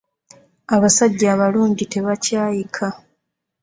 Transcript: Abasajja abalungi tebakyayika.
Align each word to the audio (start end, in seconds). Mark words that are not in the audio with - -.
Abasajja 0.75 1.27
abalungi 1.33 1.83
tebakyayika. 1.91 2.87